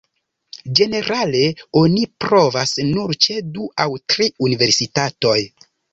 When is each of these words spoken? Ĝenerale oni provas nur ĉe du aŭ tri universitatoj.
Ĝenerale 0.77 1.41
oni 1.83 2.07
provas 2.25 2.73
nur 2.95 3.15
ĉe 3.27 3.37
du 3.59 3.69
aŭ 3.85 3.89
tri 4.15 4.31
universitatoj. 4.49 5.37